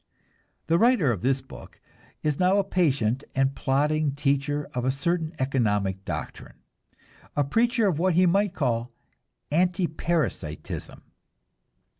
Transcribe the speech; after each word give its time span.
The 0.65 0.79
writer 0.79 1.11
of 1.11 1.21
this 1.21 1.41
book 1.43 1.79
is 2.23 2.39
now 2.39 2.57
a 2.57 2.63
patient 2.63 3.23
and 3.35 3.53
plodding 3.53 4.15
teacher 4.15 4.67
of 4.73 4.83
a 4.83 4.89
certain 4.89 5.31
economic 5.37 6.03
doctrine, 6.05 6.55
a 7.35 7.43
preacher 7.43 7.85
of 7.87 7.99
what 7.99 8.15
he 8.15 8.25
might 8.25 8.55
call 8.55 8.91
anti 9.51 9.85
parasitism. 9.85 11.03